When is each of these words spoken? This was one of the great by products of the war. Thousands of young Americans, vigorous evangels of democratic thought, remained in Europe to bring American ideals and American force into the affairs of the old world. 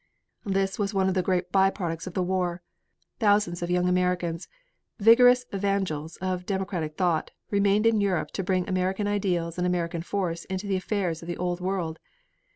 This 0.47 0.79
was 0.79 0.95
one 0.95 1.07
of 1.09 1.13
the 1.13 1.21
great 1.21 1.51
by 1.51 1.69
products 1.69 2.07
of 2.07 2.15
the 2.15 2.23
war. 2.23 2.63
Thousands 3.19 3.61
of 3.61 3.69
young 3.69 3.87
Americans, 3.87 4.47
vigorous 4.97 5.45
evangels 5.53 6.15
of 6.17 6.47
democratic 6.47 6.95
thought, 6.97 7.29
remained 7.51 7.85
in 7.85 8.01
Europe 8.01 8.31
to 8.31 8.43
bring 8.43 8.67
American 8.67 9.05
ideals 9.07 9.59
and 9.59 9.67
American 9.67 10.01
force 10.01 10.43
into 10.45 10.65
the 10.65 10.75
affairs 10.75 11.21
of 11.21 11.27
the 11.27 11.37
old 11.37 11.61
world. 11.61 11.99